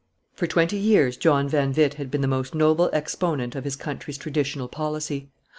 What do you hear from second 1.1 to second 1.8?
John van